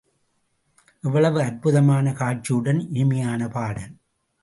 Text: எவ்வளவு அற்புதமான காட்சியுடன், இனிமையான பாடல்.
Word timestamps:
எவ்வளவு 1.03 1.41
அற்புதமான 1.41 2.13
காட்சியுடன், 2.13 2.81
இனிமையான 2.89 3.47
பாடல். 3.47 3.93